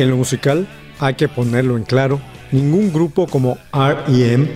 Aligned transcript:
En 0.00 0.08
lo 0.08 0.16
musical, 0.16 0.66
hay 0.98 1.12
que 1.12 1.28
ponerlo 1.28 1.76
en 1.76 1.82
claro, 1.82 2.22
ningún 2.52 2.90
grupo 2.90 3.26
como 3.26 3.58
REM 3.70 4.48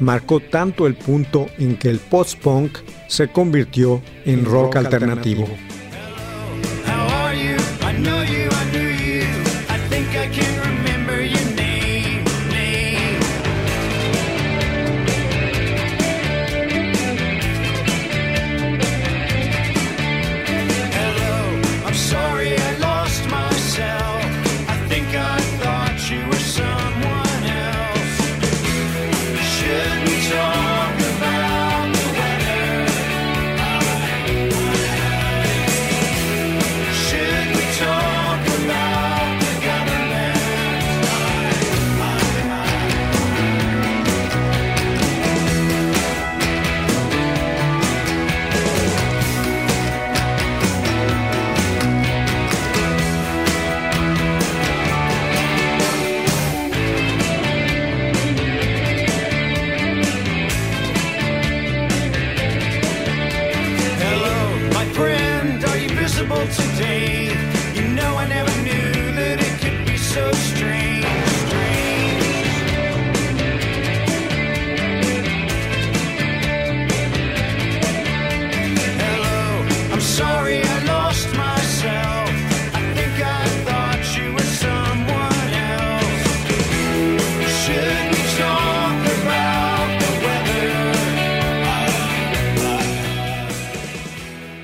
marcó 0.00 0.38
tanto 0.38 0.86
el 0.86 0.96
punto 0.96 1.46
en 1.56 1.78
que 1.78 1.88
el 1.88 1.98
post-punk 1.98 2.76
se 3.08 3.28
convirtió 3.28 4.02
en 4.26 4.44
rock 4.44 4.76
alternativo. 4.76 5.48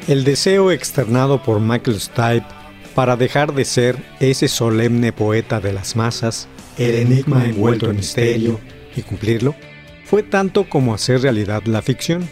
El 0.09 0.25
deseo 0.25 0.73
externado 0.73 1.43
por 1.43 1.61
Michael 1.61 2.01
Stipe 2.01 2.47
para 2.95 3.19
dejar 3.19 3.53
de 3.53 3.67
ser 3.67 4.03
ese 4.21 4.49
solemne 4.49 5.13
poeta 5.13 5.61
de 5.61 5.75
las 5.75 5.97
masas, 5.97 6.49
el 6.79 6.95
enigma 6.95 7.45
envuelto 7.45 7.91
en 7.91 7.97
misterio, 7.97 8.59
y 8.97 9.03
cumplirlo, 9.03 9.55
fue 10.07 10.23
tanto 10.23 10.67
como 10.67 10.95
hacer 10.95 11.21
realidad 11.21 11.63
la 11.67 11.83
ficción. 11.83 12.27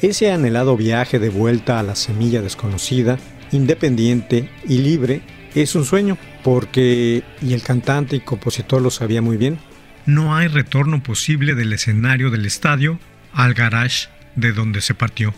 Ese 0.00 0.32
anhelado 0.32 0.74
viaje 0.74 1.18
de 1.18 1.28
vuelta 1.28 1.78
a 1.78 1.82
la 1.82 1.96
semilla 1.96 2.40
desconocida, 2.40 3.18
independiente 3.52 4.48
y 4.66 4.78
libre, 4.78 5.20
es 5.54 5.74
un 5.74 5.84
sueño, 5.84 6.16
porque, 6.42 7.24
y 7.42 7.52
el 7.52 7.62
cantante 7.62 8.16
y 8.16 8.20
compositor 8.20 8.80
lo 8.80 8.90
sabía 8.90 9.20
muy 9.20 9.36
bien, 9.36 9.58
no 10.06 10.34
hay 10.34 10.48
retorno 10.48 11.02
posible 11.02 11.54
del 11.54 11.74
escenario 11.74 12.30
del 12.30 12.46
estadio 12.46 12.98
al 13.34 13.52
garage 13.52 14.08
de 14.34 14.52
donde 14.52 14.80
se 14.80 14.94
partió 14.94 15.34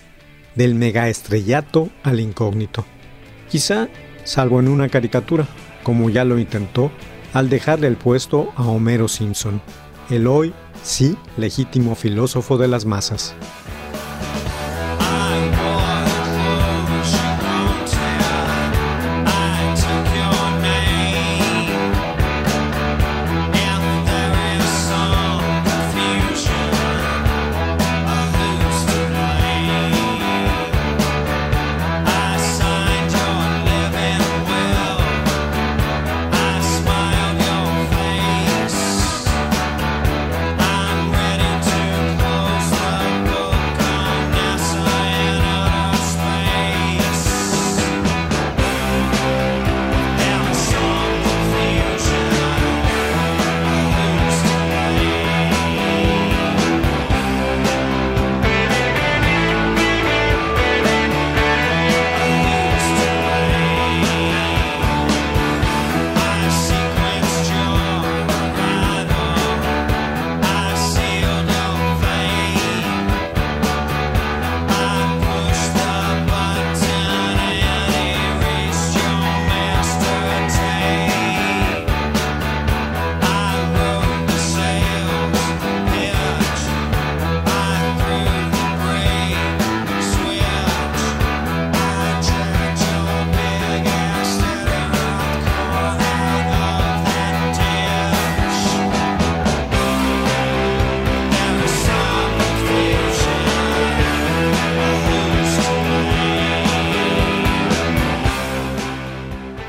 del 0.55 0.75
megaestrellato 0.75 1.89
al 2.03 2.21
incógnito. 2.21 2.85
Quizá, 3.49 3.89
salvo 4.25 4.61
en 4.61 4.69
una 4.69 4.89
caricatura, 4.89 5.47
como 5.83 6.11
ya 6.11 6.25
lo 6.25 6.39
intentó, 6.39 6.91
al 7.33 7.49
dejarle 7.49 7.87
el 7.87 7.97
puesto 7.97 8.53
a 8.57 8.65
Homero 8.65 9.09
Simpson, 9.09 9.61
el 10.11 10.27
hoy 10.27 10.53
sí 10.83 11.17
legítimo 11.37 11.95
filósofo 11.95 12.59
de 12.59 12.69
las 12.69 12.85
masas. 12.85 13.35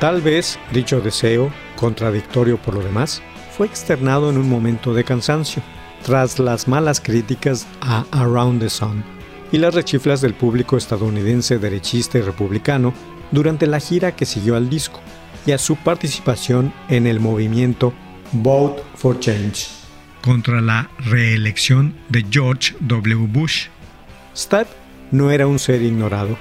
Tal 0.02 0.20
vez 0.20 0.58
dicho 0.72 1.00
deseo, 1.00 1.52
contradictorio 1.76 2.56
por 2.56 2.74
lo 2.74 2.82
demás, 2.82 3.22
fue 3.56 3.68
externado 3.68 4.30
en 4.30 4.36
un 4.36 4.48
momento 4.48 4.94
de 4.94 5.04
cansancio, 5.04 5.62
tras 6.04 6.40
las 6.40 6.66
malas 6.66 7.00
críticas 7.00 7.68
a 7.80 8.04
Around 8.10 8.62
the 8.62 8.68
Sun 8.68 9.04
y 9.52 9.58
las 9.58 9.76
rechiflas 9.76 10.20
del 10.20 10.34
público 10.34 10.76
estadounidense 10.76 11.60
derechista 11.60 12.18
y 12.18 12.22
republicano 12.22 12.92
durante 13.30 13.68
la 13.68 13.78
gira 13.78 14.16
que 14.16 14.26
siguió 14.26 14.56
al 14.56 14.68
disco 14.68 14.98
y 15.46 15.52
a 15.52 15.58
su 15.58 15.76
participación 15.76 16.72
en 16.88 17.06
el 17.06 17.20
movimiento 17.20 17.92
Vote 18.32 18.82
for 18.96 19.20
Change 19.20 19.68
contra 20.20 20.60
la 20.60 20.90
reelección 20.98 21.94
de 22.08 22.26
George 22.28 22.74
W. 22.80 23.28
Bush. 23.28 23.68
Stipe 24.36 24.66
no 25.12 25.30
era 25.30 25.46
un 25.46 25.60
ser 25.60 25.80
ignorado 25.80 26.36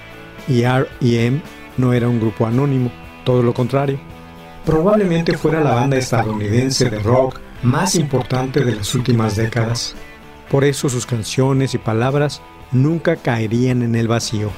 y 0.47 0.63
R.E.M. 0.63 1.43
no 1.77 1.93
era 1.93 2.09
un 2.09 2.19
grupo 2.19 2.47
anónimo, 2.47 2.91
todo 3.23 3.43
lo 3.43 3.53
contrario. 3.53 3.99
Probablemente 4.65 5.37
fuera 5.37 5.61
la 5.61 5.73
banda 5.73 5.97
estadounidense 5.97 6.89
de 6.89 6.99
rock 6.99 7.39
más 7.63 7.95
importante 7.95 8.63
de 8.63 8.75
las 8.75 8.93
últimas 8.95 9.35
décadas. 9.35 9.95
Por 10.49 10.63
eso 10.63 10.89
sus 10.89 11.05
canciones 11.05 11.73
y 11.73 11.77
palabras 11.77 12.41
nunca 12.71 13.15
caerían 13.15 13.81
en 13.81 13.95
el 13.95 14.07
vacío. 14.07 14.49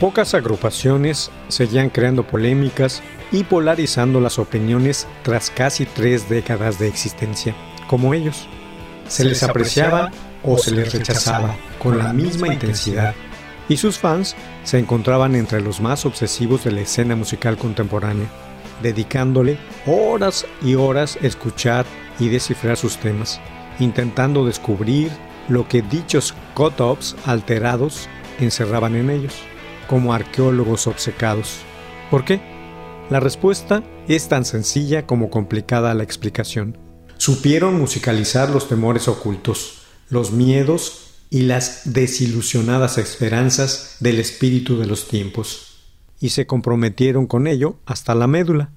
Pocas 0.00 0.32
agrupaciones 0.34 1.28
seguían 1.48 1.90
creando 1.90 2.24
polémicas 2.24 3.02
y 3.32 3.42
polarizando 3.42 4.20
las 4.20 4.38
opiniones 4.38 5.08
tras 5.24 5.50
casi 5.50 5.86
tres 5.86 6.28
décadas 6.28 6.78
de 6.78 6.86
existencia, 6.86 7.52
como 7.88 8.14
ellos. 8.14 8.46
Se 9.08 9.24
les 9.24 9.42
apreciaba 9.42 10.12
o 10.44 10.56
se 10.56 10.70
les 10.70 10.92
rechazaba 10.92 11.56
con 11.80 11.98
la 11.98 12.12
misma 12.12 12.46
intensidad, 12.46 13.12
y 13.68 13.76
sus 13.76 13.98
fans 13.98 14.36
se 14.62 14.78
encontraban 14.78 15.34
entre 15.34 15.60
los 15.60 15.80
más 15.80 16.06
obsesivos 16.06 16.62
de 16.62 16.70
la 16.70 16.82
escena 16.82 17.16
musical 17.16 17.56
contemporánea, 17.56 18.28
dedicándole 18.80 19.58
horas 19.84 20.46
y 20.62 20.76
horas 20.76 21.18
a 21.20 21.26
escuchar 21.26 21.86
y 22.20 22.28
descifrar 22.28 22.76
sus 22.76 22.98
temas, 22.98 23.40
intentando 23.80 24.46
descubrir 24.46 25.10
lo 25.48 25.66
que 25.66 25.82
dichos 25.82 26.36
cut-ups 26.54 27.16
alterados 27.26 28.08
encerraban 28.38 28.94
en 28.94 29.10
ellos 29.10 29.34
como 29.88 30.14
arqueólogos 30.14 30.86
obcecados. 30.86 31.56
¿Por 32.10 32.24
qué? 32.24 32.40
La 33.10 33.18
respuesta 33.18 33.82
es 34.06 34.28
tan 34.28 34.44
sencilla 34.44 35.06
como 35.06 35.30
complicada 35.30 35.94
la 35.94 36.04
explicación. 36.04 36.78
Supieron 37.16 37.78
musicalizar 37.78 38.50
los 38.50 38.68
temores 38.68 39.08
ocultos, 39.08 39.82
los 40.08 40.30
miedos 40.30 41.24
y 41.30 41.42
las 41.42 41.92
desilusionadas 41.92 42.98
esperanzas 42.98 43.96
del 44.00 44.20
espíritu 44.20 44.78
de 44.78 44.86
los 44.86 45.08
tiempos, 45.08 45.80
y 46.20 46.30
se 46.30 46.46
comprometieron 46.46 47.26
con 47.26 47.46
ello 47.46 47.76
hasta 47.84 48.14
la 48.14 48.26
médula, 48.26 48.70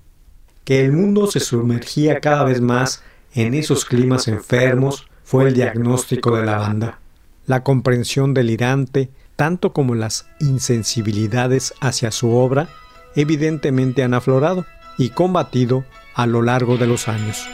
que 0.64 0.84
el 0.84 0.92
mundo 0.92 1.28
se 1.28 1.40
sumergía 1.40 2.19
cada 2.19 2.44
vez 2.44 2.62
más 2.62 3.04
en 3.34 3.54
esos 3.54 3.86
climas 3.86 4.28
enfermos 4.28 5.07
fue 5.24 5.48
el 5.48 5.54
diagnóstico 5.54 6.36
de 6.36 6.46
la 6.46 6.57
banda. 6.57 7.00
La 7.48 7.64
comprensión 7.64 8.34
delirante 8.34 9.10
tanto 9.42 9.74
como 9.74 9.96
las 9.96 10.28
insensibilidades 10.40 11.74
hacia 11.82 12.12
su 12.12 12.36
obra, 12.36 12.68
evidentemente 13.16 14.04
han 14.04 14.14
aflorado 14.14 14.68
y 15.00 15.10
combatido 15.10 15.84
a 16.14 16.28
lo 16.28 16.44
largo 16.44 16.78
de 16.78 16.86
los 16.86 17.08
años. 17.08 17.48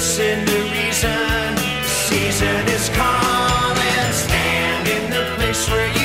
Listen 0.00 0.46
to 0.46 0.58
reason. 0.72 1.56
Season 1.84 2.66
is 2.68 2.88
calling. 2.90 4.12
Stand 4.12 4.88
in 4.88 5.10
the 5.10 5.24
place 5.36 5.68
where 5.68 5.86
you 5.92 5.99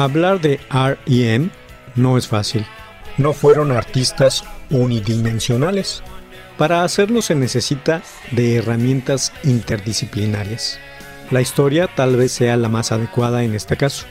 Hablar 0.00 0.40
de 0.40 0.58
REM 0.70 1.50
no 1.94 2.16
es 2.16 2.26
fácil. 2.26 2.64
No 3.18 3.34
fueron 3.34 3.70
artistas 3.70 4.44
unidimensionales. 4.70 6.02
Para 6.56 6.84
hacerlo 6.84 7.20
se 7.20 7.34
necesita 7.34 8.00
de 8.30 8.56
herramientas 8.56 9.30
interdisciplinarias. 9.44 10.78
La 11.30 11.42
historia 11.42 11.86
tal 11.86 12.16
vez 12.16 12.32
sea 12.32 12.56
la 12.56 12.70
más 12.70 12.92
adecuada 12.92 13.44
en 13.44 13.54
este 13.54 13.76
caso. 13.76 14.06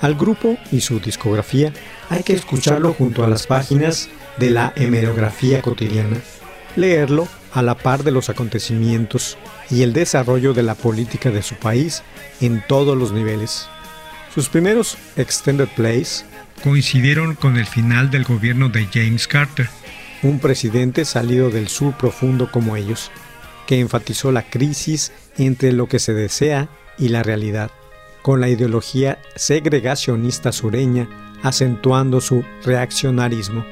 Al 0.00 0.14
grupo 0.14 0.58
y 0.70 0.80
su 0.80 1.00
discografía 1.00 1.72
hay 2.08 2.22
que 2.22 2.34
escucharlo 2.34 2.92
junto 2.92 3.24
a 3.24 3.28
las 3.28 3.48
páginas 3.48 4.08
de 4.36 4.50
la 4.50 4.72
hemerografía 4.76 5.60
cotidiana, 5.60 6.18
leerlo 6.76 7.26
a 7.52 7.62
la 7.62 7.74
par 7.74 8.04
de 8.04 8.12
los 8.12 8.28
acontecimientos 8.28 9.36
y 9.70 9.82
el 9.82 9.92
desarrollo 9.92 10.54
de 10.54 10.62
la 10.62 10.76
política 10.76 11.32
de 11.32 11.42
su 11.42 11.56
país 11.56 12.04
en 12.40 12.62
todos 12.68 12.96
los 12.96 13.10
niveles. 13.10 13.68
Sus 14.36 14.50
primeros 14.50 14.98
extended 15.16 15.68
plays 15.76 16.26
coincidieron 16.62 17.36
con 17.36 17.56
el 17.56 17.64
final 17.64 18.10
del 18.10 18.24
gobierno 18.24 18.68
de 18.68 18.86
James 18.92 19.26
Carter, 19.26 19.66
un 20.22 20.40
presidente 20.40 21.06
salido 21.06 21.48
del 21.48 21.68
sur 21.68 21.96
profundo 21.96 22.50
como 22.50 22.76
ellos, 22.76 23.10
que 23.66 23.80
enfatizó 23.80 24.32
la 24.32 24.42
crisis 24.42 25.10
entre 25.38 25.72
lo 25.72 25.88
que 25.88 25.98
se 25.98 26.12
desea 26.12 26.68
y 26.98 27.08
la 27.08 27.22
realidad, 27.22 27.70
con 28.20 28.42
la 28.42 28.50
ideología 28.50 29.18
segregacionista 29.36 30.52
sureña 30.52 31.08
acentuando 31.42 32.20
su 32.20 32.44
reaccionarismo. 32.62 33.64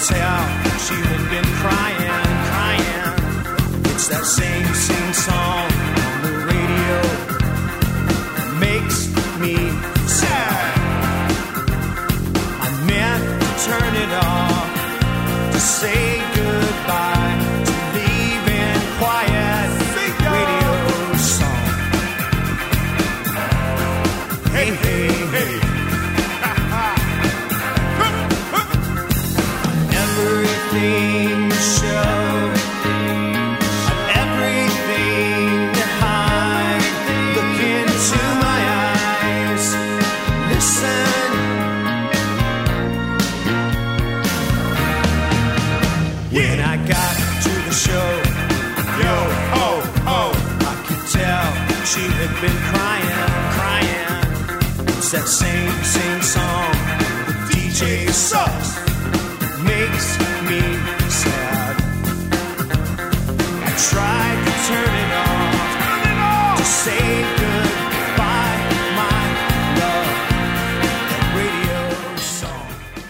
I 0.00 0.59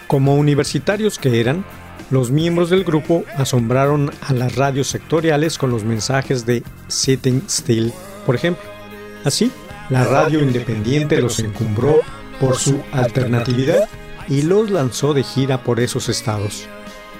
Como 0.06 0.36
universitarios 0.36 1.18
que 1.18 1.40
eran, 1.40 1.64
los 2.10 2.30
miembros 2.30 2.70
del 2.70 2.84
grupo 2.84 3.24
asombraron 3.36 4.10
a 4.22 4.32
las 4.32 4.56
radios 4.56 4.88
sectoriales 4.88 5.58
con 5.58 5.70
los 5.70 5.84
mensajes 5.84 6.46
de 6.46 6.62
Sitting 6.88 7.42
Still, 7.46 7.92
por 8.24 8.36
ejemplo. 8.36 8.64
Así, 9.24 9.52
la 9.90 10.04
radio 10.04 10.40
independiente 10.40 11.20
los 11.20 11.38
encumbró 11.40 12.00
por 12.40 12.56
su 12.56 12.80
alternatividad 12.92 13.86
y 14.30 14.42
los 14.42 14.70
lanzó 14.70 15.12
de 15.12 15.25
gira 15.25 15.62
por 15.62 15.80
esos 15.80 16.08
estados. 16.08 16.66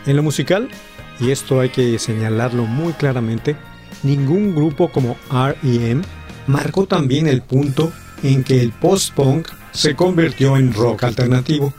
En 0.07 0.17
lo 0.17 0.23
musical, 0.23 0.71
y 1.19 1.33
esto 1.33 1.61
hay 1.61 1.69
que 1.69 1.99
señalarlo 1.99 2.65
muy 2.65 2.95
claramente, 2.95 3.57
ningún 4.03 4.55
grupo 4.55 4.91
como 4.91 5.19
REM 5.31 6.03
marcó 6.47 6.87
también 6.87 7.27
el 7.27 7.43
punto 7.43 7.93
en 8.23 8.45
que 8.45 8.63
el 8.63 8.73
post-punk 8.73 9.49
se 9.73 9.95
convirtió 9.95 10.57
en 10.57 10.73
rock 10.73 11.05
alternativo. 11.05 11.75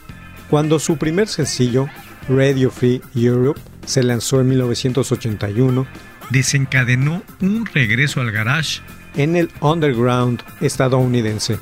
Cuando 0.49 0.77
su 0.79 0.97
primer 0.97 1.27
sencillo, 1.27 1.87
Radio 2.29 2.69
Free 2.69 3.01
Europe, 3.15 3.59
se 3.85 4.03
lanzó 4.03 4.41
en 4.41 4.49
1981, 4.49 5.87
desencadenó 6.29 7.23
un 7.41 7.65
regreso 7.65 8.21
al 8.21 8.31
garage 8.31 8.81
en 9.15 9.35
el 9.35 9.49
underground 9.61 10.43
estadounidense. 10.61 11.57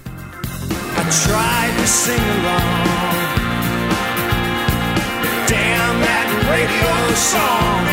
Radio 6.49 6.93
song. 7.13 7.85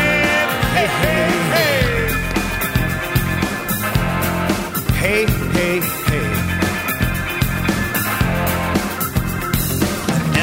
Hey, 0.75 0.89
hey, 1.01 1.29
hey. 1.53 1.83
Hey, 5.01 5.25
hey, 5.55 5.79
hey. 6.07 6.29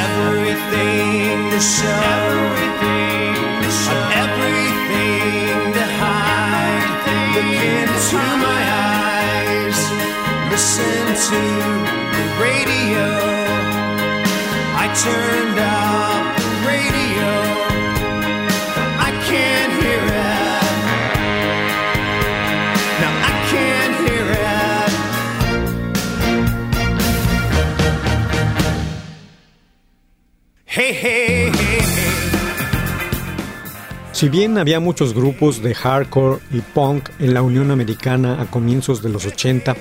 Everything 0.04 1.50
to 1.50 1.60
show. 1.74 2.02
Everything 2.14 3.34
to 3.62 3.70
show. 3.82 4.02
Everything 4.22 5.72
to 5.78 5.84
hide. 5.98 6.90
Look 7.34 7.52
into 7.74 8.20
my 8.46 8.62
eyes. 8.86 9.78
Listen 10.52 11.04
to 11.28 11.40
the 12.14 12.24
radio. 12.44 13.06
I 14.82 14.86
turned 15.02 15.58
up 15.58 16.13
Si 34.12 34.28
bien 34.28 34.58
había 34.58 34.80
muchos 34.80 35.14
grupos 35.14 35.62
de 35.62 35.72
hardcore 35.72 36.40
y 36.50 36.62
punk 36.62 37.10
en 37.20 37.32
la 37.32 37.42
Unión 37.42 37.70
Americana 37.70 38.42
a 38.42 38.46
comienzos 38.46 39.00
de 39.00 39.08
los 39.08 39.24
80, 39.24 39.76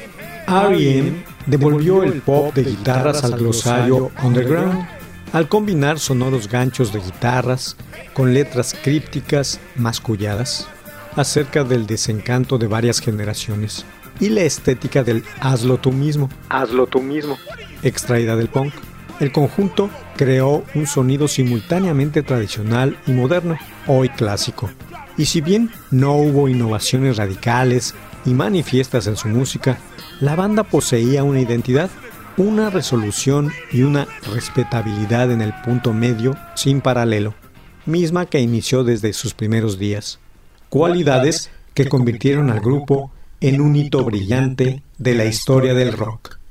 R.E.M. 0.48 1.24
devolvió 1.48 2.04
el 2.04 2.22
pop 2.22 2.54
de 2.54 2.64
guitarras 2.64 3.24
al 3.24 3.40
glosario 3.40 4.12
underground, 4.22 4.88
al 5.32 5.48
combinar 5.48 5.98
sonoros 5.98 6.48
ganchos 6.48 6.94
de 6.94 7.00
guitarras 7.00 7.76
con 8.14 8.36
letras 8.36 8.76
crípticas 8.84 9.60
masculladas 9.76 10.68
acerca 11.16 11.64
del 11.64 11.88
desencanto 11.88 12.60
de 12.60 12.68
varias 12.68 13.00
generaciones 13.00 13.84
y 14.20 14.30
la 14.30 14.44
estética 14.44 15.04
del 15.04 15.24
hazlo 15.40 15.80
tú 15.80 15.92
mismo, 15.92 16.30
hazlo 16.50 16.86
tú 16.86 17.02
mismo, 17.02 17.40
extraída 17.82 18.36
del 18.36 18.50
punk. 18.50 18.76
El 19.24 19.32
conjunto 19.32 19.90
creó 20.18 20.66
un 20.76 20.86
sonido 20.86 21.30
simultáneamente 21.30 22.24
tradicional 22.24 22.98
y 23.08 23.14
moderno, 23.14 23.58
hoy 23.88 24.10
clásico. 24.10 24.70
Y 25.18 25.28
si 25.28 25.40
bien 25.40 25.72
no 25.92 26.18
hubo 26.18 26.50
innovaciones 26.50 27.16
radicales 27.16 27.96
y 28.26 28.32
manifiestas 28.32 29.08
en 29.08 29.16
su 29.16 29.30
música, 29.30 29.78
la 30.20 30.36
banda 30.36 30.64
poseía 30.66 31.24
una 31.24 31.40
identidad, 31.40 31.90
una 32.36 32.70
resolución 32.70 33.54
y 33.72 33.84
una 33.84 34.10
respetabilidad 34.34 35.32
en 35.32 35.42
el 35.42 35.54
punto 35.64 35.94
medio 35.94 36.36
sin 36.54 36.82
paralelo, 36.82 37.34
misma 37.86 38.26
que 38.26 38.42
inició 38.42 38.84
desde 38.84 39.14
sus 39.14 39.34
primeros 39.34 39.80
días. 39.80 40.20
Cualidades 40.68 41.50
que 41.74 41.88
convirtieron 41.88 42.50
al 42.50 42.60
grupo 42.60 43.10
en 43.40 43.62
un 43.62 43.74
hito 43.78 44.04
brillante 44.04 44.84
de 44.98 45.16
la 45.16 45.24
historia 45.24 45.74
del 45.74 45.94
rock. 45.94 46.43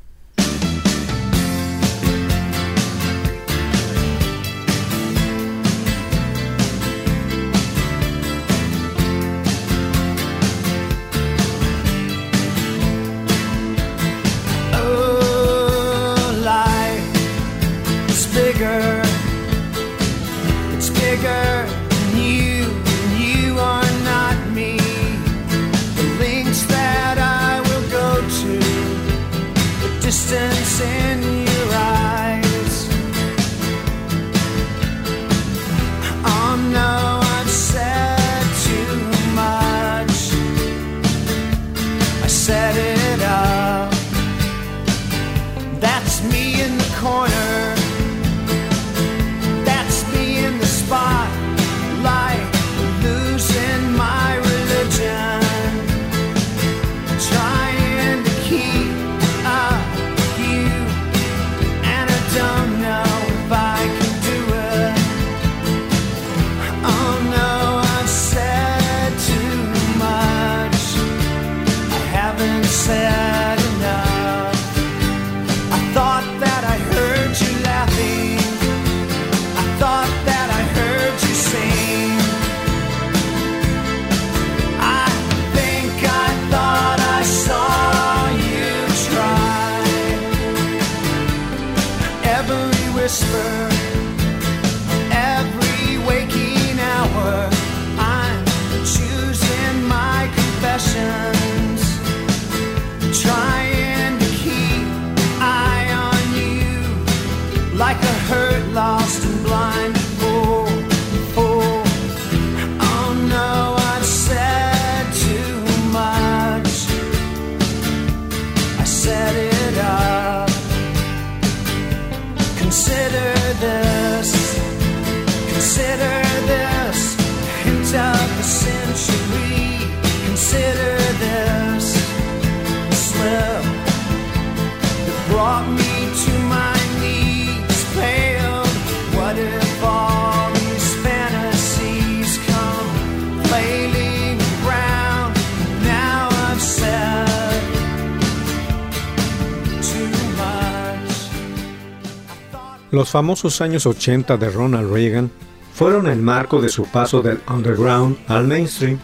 Los 152.93 153.09
famosos 153.09 153.63
años 153.63 153.87
80 153.87 154.37
de 154.37 154.50
Ronald 154.50 154.93
Reagan 154.93 155.31
fueron 155.73 156.09
el 156.09 156.19
marco 156.19 156.61
de 156.61 156.69
su 156.69 156.85
paso 156.85 157.23
del 157.23 157.41
underground 157.49 158.19
al 158.28 158.47
mainstream 158.47 158.99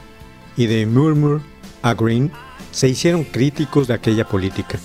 y 0.59 0.67
de 0.67 0.85
Murmur 0.85 1.41
a 1.81 1.95
Green 1.95 2.31
se 2.71 2.91
hicieron 2.91 3.25
críticos 3.25 3.89
de 3.89 3.95
aquella 3.95 4.29
política. 4.29 4.79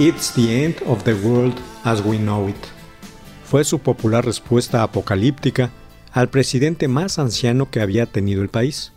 It's 0.00 0.32
the 0.32 0.64
end 0.64 0.74
of 0.88 1.04
the 1.04 1.14
world 1.14 1.54
as 1.84 2.04
we 2.04 2.18
know 2.18 2.48
it. 2.48 2.56
Fue 3.44 3.62
su 3.62 3.78
popular 3.78 4.24
respuesta 4.24 4.82
apocalíptica 4.82 5.70
al 6.10 6.28
presidente 6.28 6.88
más 6.88 7.20
anciano 7.20 7.70
que 7.70 7.80
había 7.80 8.06
tenido 8.06 8.42
el 8.42 8.48
país, 8.48 8.92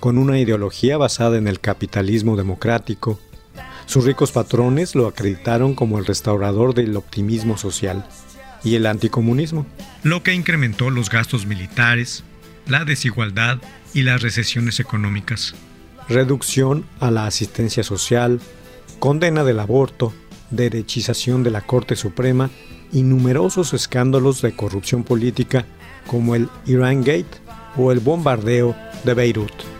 con 0.00 0.18
una 0.18 0.38
ideología 0.38 0.98
basada 0.98 1.38
en 1.38 1.48
el 1.48 1.60
capitalismo 1.60 2.36
democrático. 2.36 3.18
Sus 3.86 4.04
ricos 4.04 4.32
patrones 4.32 4.94
lo 4.94 5.06
acreditaron 5.06 5.74
como 5.74 5.98
el 5.98 6.04
restaurador 6.04 6.74
del 6.74 6.94
optimismo 6.94 7.56
social 7.56 8.04
y 8.64 8.74
el 8.74 8.86
anticomunismo. 8.86 9.66
Lo 10.02 10.22
que 10.22 10.34
incrementó 10.34 10.90
los 10.90 11.10
gastos 11.10 11.46
militares, 11.46 12.24
la 12.66 12.84
desigualdad 12.84 13.58
y 13.94 14.02
las 14.02 14.22
recesiones 14.22 14.80
económicas. 14.80 15.54
Reducción 16.08 16.84
a 17.00 17.10
la 17.10 17.26
asistencia 17.26 17.82
social, 17.82 18.40
condena 18.98 19.44
del 19.44 19.60
aborto, 19.60 20.12
derechización 20.50 21.42
de 21.42 21.50
la 21.50 21.60
Corte 21.60 21.96
Suprema 21.96 22.50
y 22.92 23.02
numerosos 23.02 23.74
escándalos 23.74 24.40
de 24.42 24.54
corrupción 24.54 25.04
política 25.04 25.66
como 26.06 26.34
el 26.34 26.48
Iran 26.66 27.00
Gate 27.00 27.26
o 27.76 27.92
el 27.92 28.00
bombardeo 28.00 28.74
de 29.04 29.14
Beirut. 29.14 29.77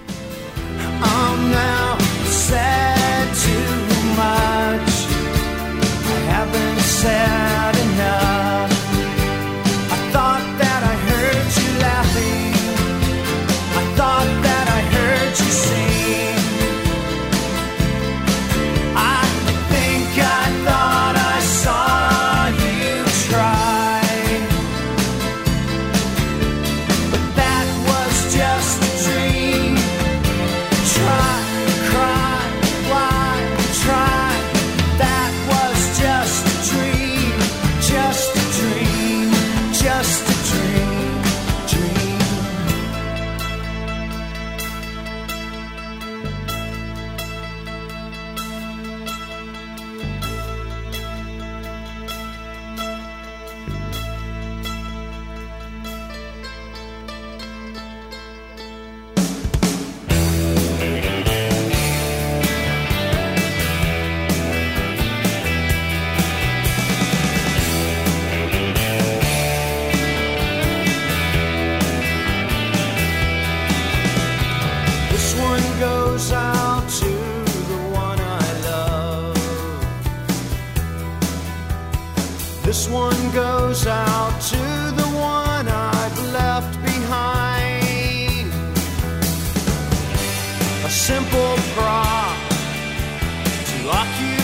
simple 90.91 91.55
prop 91.75 92.37
to 93.67 93.87
lock 93.87 94.09
you 94.21 94.38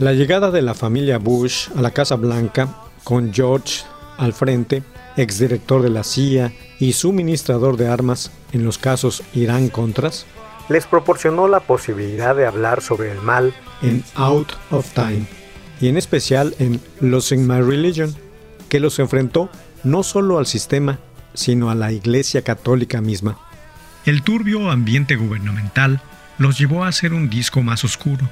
La 0.00 0.14
llegada 0.14 0.50
de 0.50 0.62
la 0.62 0.72
familia 0.72 1.18
Bush 1.18 1.68
a 1.76 1.82
la 1.82 1.90
Casa 1.90 2.16
Blanca, 2.16 2.74
con 3.04 3.34
George 3.34 3.82
al 4.16 4.32
frente, 4.32 4.82
exdirector 5.18 5.82
de 5.82 5.90
la 5.90 6.04
CIA 6.04 6.54
y 6.78 6.94
suministrador 6.94 7.76
de 7.76 7.88
armas 7.88 8.30
en 8.52 8.64
los 8.64 8.78
casos 8.78 9.22
Irán-Contras, 9.34 10.24
les 10.70 10.86
proporcionó 10.86 11.48
la 11.48 11.60
posibilidad 11.60 12.34
de 12.34 12.46
hablar 12.46 12.80
sobre 12.80 13.12
el 13.12 13.20
mal 13.20 13.52
en 13.82 14.02
Out 14.14 14.54
of 14.70 14.90
Time 14.94 15.26
y 15.82 15.88
en 15.88 15.98
especial 15.98 16.54
en 16.58 16.80
Losing 17.00 17.46
My 17.46 17.60
Religion, 17.60 18.14
que 18.70 18.80
los 18.80 18.98
enfrentó 19.00 19.50
no 19.84 20.02
solo 20.02 20.38
al 20.38 20.46
sistema, 20.46 20.98
sino 21.34 21.68
a 21.68 21.74
la 21.74 21.92
Iglesia 21.92 22.40
Católica 22.40 23.02
misma. 23.02 23.36
El 24.06 24.22
turbio 24.22 24.70
ambiente 24.70 25.16
gubernamental 25.16 26.00
los 26.38 26.58
llevó 26.58 26.84
a 26.84 26.88
hacer 26.88 27.12
un 27.12 27.28
disco 27.28 27.60
más 27.60 27.84
oscuro, 27.84 28.30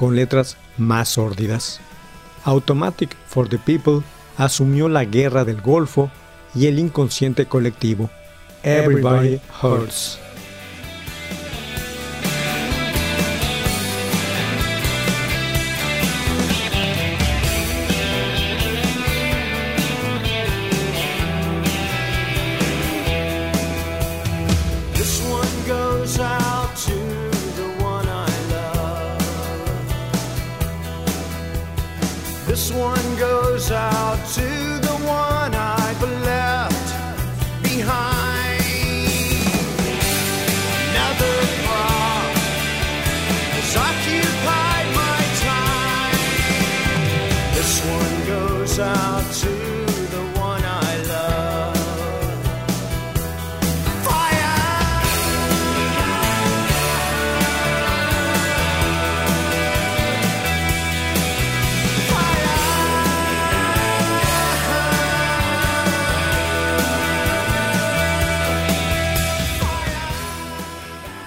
con 0.00 0.16
letras 0.16 0.56
más 0.78 1.10
sórdidas. 1.10 1.78
Automatic 2.44 3.14
for 3.26 3.46
the 3.50 3.58
People 3.58 4.02
asumió 4.38 4.88
la 4.88 5.04
guerra 5.04 5.44
del 5.44 5.60
Golfo 5.60 6.10
y 6.54 6.68
el 6.68 6.78
inconsciente 6.78 7.44
colectivo. 7.44 8.08
Everybody 8.62 9.42
Hurts. 9.60 10.18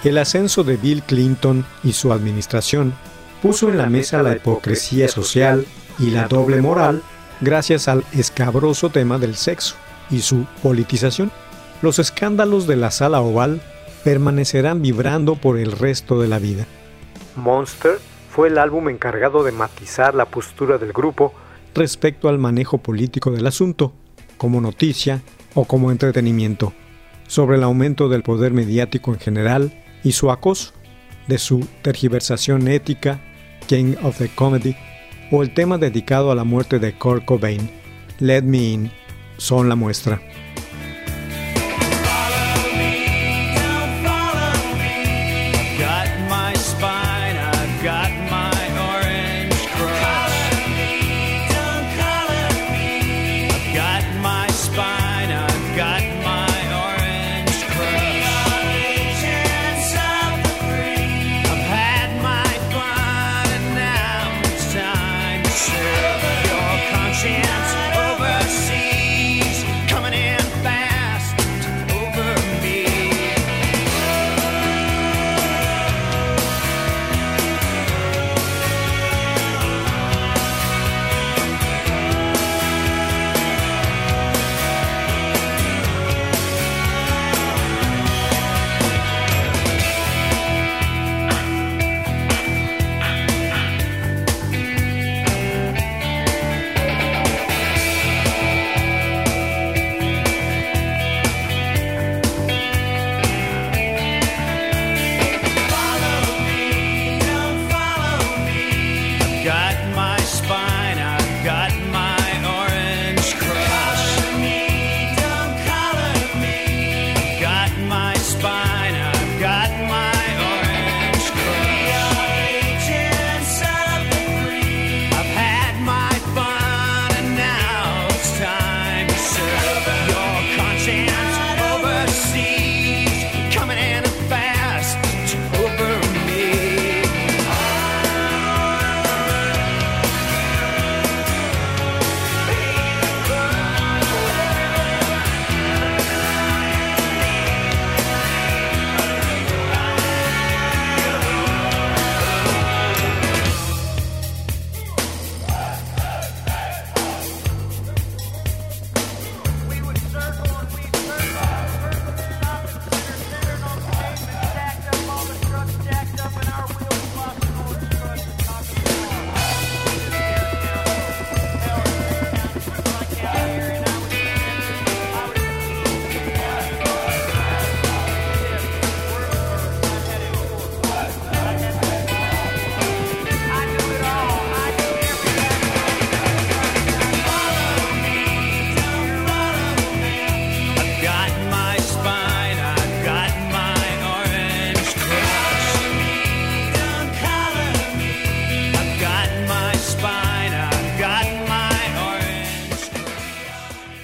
El 0.03 0.17
ascenso 0.17 0.63
de 0.63 0.75
Bill 0.75 1.01
Clinton 1.03 1.65
y 1.83 1.93
su 1.93 2.11
administración 2.11 2.93
puso 3.41 3.69
en 3.69 3.77
la 3.77 3.87
mesa 3.87 4.21
la 4.21 4.35
hipocresía 4.35 5.07
social 5.07 5.65
y 5.97 6.11
la 6.11 6.27
doble 6.27 6.61
moral 6.61 7.01
gracias 7.41 7.87
al 7.87 8.03
escabroso 8.13 8.89
tema 8.89 9.17
del 9.17 9.35
sexo 9.35 9.75
y 10.09 10.21
su 10.21 10.45
politización. 10.61 11.31
Los 11.81 11.99
escándalos 11.99 12.67
de 12.67 12.75
la 12.75 12.91
sala 12.91 13.21
oval 13.21 13.61
permanecerán 14.03 14.81
vibrando 14.81 15.35
por 15.35 15.57
el 15.57 15.71
resto 15.71 16.19
de 16.21 16.27
la 16.27 16.39
vida. 16.39 16.65
Monster 17.35 17.99
fue 18.29 18.47
el 18.47 18.57
álbum 18.57 18.89
encargado 18.89 19.43
de 19.43 19.51
matizar 19.51 20.15
la 20.15 20.25
postura 20.25 20.77
del 20.77 20.93
grupo 20.93 21.33
respecto 21.73 22.29
al 22.29 22.37
manejo 22.37 22.77
político 22.77 23.31
del 23.31 23.47
asunto, 23.47 23.93
como 24.37 24.61
noticia 24.61 25.21
o 25.53 25.65
como 25.65 25.91
entretenimiento, 25.91 26.73
sobre 27.27 27.57
el 27.57 27.63
aumento 27.63 28.09
del 28.09 28.23
poder 28.23 28.53
mediático 28.53 29.13
en 29.13 29.19
general 29.19 29.83
y 30.03 30.11
su 30.11 30.31
acoso, 30.31 30.73
de 31.27 31.37
su 31.37 31.65
tergiversación 31.81 32.67
ética, 32.67 33.21
King 33.67 33.95
of 34.03 34.17
the 34.17 34.29
Comedy, 34.29 34.75
o 35.31 35.43
el 35.43 35.53
tema 35.53 35.77
dedicado 35.77 36.31
a 36.31 36.35
la 36.35 36.43
muerte 36.43 36.79
de 36.79 36.93
Kurt 36.93 37.25
Cobain, 37.25 37.69
Let 38.19 38.43
Me 38.43 38.57
In, 38.57 38.91
son 39.37 39.69
la 39.69 39.75
muestra. 39.75 40.21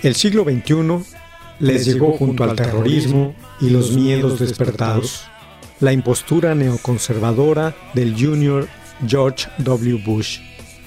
El 0.10 0.16
siglo 0.16 0.44
XXI 0.44 1.06
les 1.60 1.86
llegó 1.86 2.14
junto 2.14 2.44
al 2.44 2.56
terrorismo 2.56 3.36
y 3.62 3.70
los 3.70 3.92
miedos 3.92 4.40
despertados, 4.40 5.26
la 5.82 5.94
impostura 5.94 6.56
neoconservadora 6.56 7.76
del 7.94 8.16
Junior 8.20 8.68
George 9.06 9.48
W. 9.60 10.02
Bush, 10.04 10.40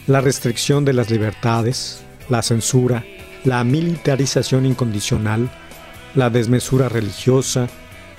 la 0.08 0.20
restricción 0.20 0.84
de 0.84 0.94
las 0.94 1.08
libertades, 1.08 2.02
la 2.28 2.42
censura, 2.42 3.04
la 3.44 3.62
militarización 3.62 4.66
incondicional, 4.66 5.48
la 6.16 6.28
desmesura 6.28 6.88
religiosa, 6.88 7.68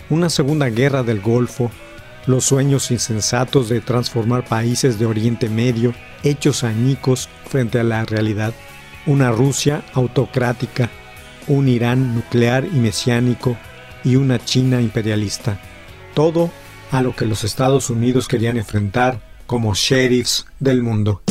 una 0.10 0.30
segunda 0.30 0.70
guerra 0.70 1.04
del 1.04 1.20
Golfo, 1.20 1.70
los 2.28 2.46
sueños 2.46 2.92
insensatos 2.92 3.68
de 3.68 3.82
transformar 3.82 4.46
países 4.46 4.98
de 5.00 5.06
Oriente 5.06 5.50
Medio 5.50 5.94
hechos 6.24 6.64
añicos 6.64 7.28
frente 7.50 7.78
a 7.78 7.84
la 7.84 8.06
realidad, 8.06 8.54
una 9.06 9.32
Rusia 9.32 9.84
autocrática, 9.94 10.90
un 11.48 11.68
Irán 11.68 12.16
nuclear 12.16 12.66
y 12.66 12.78
mesiánico 12.78 13.58
y 14.04 14.16
una 14.16 14.44
China 14.44 14.82
imperialista. 14.82 15.60
Todo 16.14 16.52
a 16.92 17.02
lo 17.02 17.16
que 17.16 17.26
los 17.26 17.44
Estados 17.44 17.90
Unidos 17.90 18.28
querían 18.28 18.58
enfrentar 18.58 19.20
como 19.48 19.74
sheriffs 19.74 20.46
del 20.60 20.82
mundo. 20.84 21.22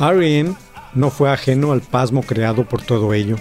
R.E.M. 0.00 0.54
no 0.94 1.10
fue 1.10 1.30
ajeno 1.30 1.72
al 1.72 1.80
pasmo 1.80 2.22
creado 2.22 2.64
por 2.64 2.82
todo 2.82 3.14
ello. 3.14 3.36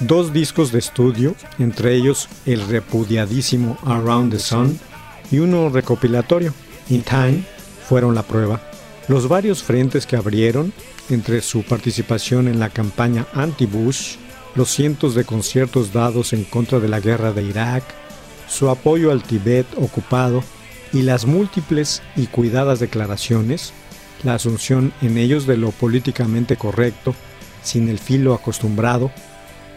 Dos 0.00 0.32
discos 0.32 0.72
de 0.72 0.78
estudio, 0.78 1.34
entre 1.58 1.94
ellos 1.94 2.28
el 2.46 2.66
repudiadísimo 2.66 3.76
Around 3.84 4.32
the 4.32 4.38
Sun 4.38 4.78
y 5.30 5.40
uno 5.40 5.68
recopilatorio, 5.68 6.54
In 6.88 7.02
Time, 7.02 7.44
fueron 7.86 8.14
la 8.14 8.22
prueba. 8.22 8.62
Los 9.08 9.28
varios 9.28 9.62
frentes 9.62 10.06
que 10.06 10.16
abrieron, 10.16 10.72
entre 11.10 11.42
su 11.42 11.64
participación 11.64 12.48
en 12.48 12.60
la 12.60 12.70
campaña 12.70 13.26
anti-Bush, 13.34 14.16
los 14.54 14.70
cientos 14.70 15.14
de 15.14 15.24
conciertos 15.24 15.92
dados 15.92 16.32
en 16.32 16.44
contra 16.44 16.80
de 16.80 16.88
la 16.88 17.00
guerra 17.00 17.32
de 17.32 17.42
Irak, 17.42 17.84
su 18.48 18.70
apoyo 18.70 19.10
al 19.10 19.22
Tíbet 19.22 19.66
ocupado 19.76 20.42
y 20.92 21.02
las 21.02 21.26
múltiples 21.26 22.02
y 22.16 22.26
cuidadas 22.26 22.80
declaraciones, 22.80 23.72
la 24.22 24.34
asunción 24.34 24.92
en 25.02 25.18
ellos 25.18 25.46
de 25.46 25.56
lo 25.56 25.70
políticamente 25.70 26.56
correcto, 26.56 27.14
sin 27.62 27.88
el 27.88 27.98
filo 27.98 28.34
acostumbrado, 28.34 29.10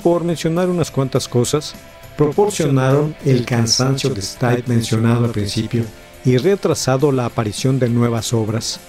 por 0.04 0.24
mencionar 0.24 0.70
unas 0.70 0.92
cuantas 0.92 1.28
cosas, 1.28 1.76
proporcionaron 2.18 3.16
el 3.26 3.46
cansancio 3.46 4.10
de 4.12 4.22
Stipe 4.22 4.64
mencionado 4.68 5.26
al 5.26 5.32
principio 5.32 5.86
y 6.26 6.38
retrasado 6.38 7.12
la 7.12 7.26
aparición 7.26 7.80
de 7.80 7.90
nuevas 7.90 8.34
obras, 8.34 8.80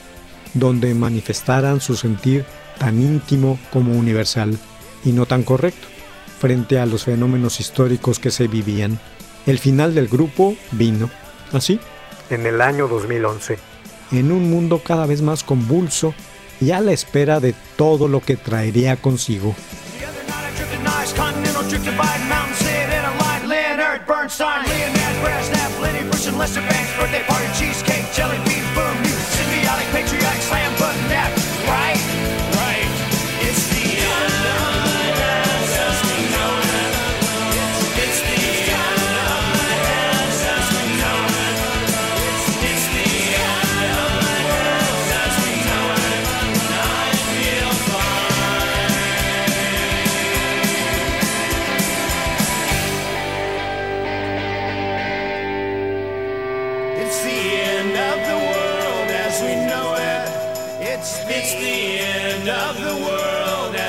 donde 0.55 0.95
manifestaran 0.95 1.81
su 1.81 1.97
sentir 1.97 2.45
tan 2.79 3.01
íntimo 3.01 3.59
como 3.73 3.93
universal 3.93 4.57
y 5.05 5.13
no 5.13 5.27
tan 5.27 5.43
correcto 5.43 5.87
frente 6.39 6.79
a 6.79 6.87
los 6.87 7.05
fenómenos 7.05 7.61
históricos 7.61 8.19
que 8.19 8.31
se 8.31 8.49
vivían. 8.49 8.99
El 9.47 9.59
final 9.59 9.95
del 9.95 10.09
grupo 10.09 10.57
vino, 10.73 11.11
así, 11.53 11.79
en 12.31 12.47
el 12.47 12.61
año 12.61 12.89
2011, 12.89 13.59
en 14.13 14.33
un 14.33 14.51
mundo 14.51 14.83
cada 14.85 15.07
vez 15.07 15.23
más 15.23 15.43
convulso 15.43 16.15
y 16.61 16.71
a 16.71 16.81
la 16.81 16.93
espera 16.93 17.41
de 17.41 17.55
todo 17.77 18.09
lo 18.09 18.21
que 18.21 18.37
traería 18.37 18.97
consigo. 18.97 19.55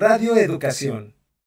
Radio 0.00 0.34
Educación. 0.34 1.12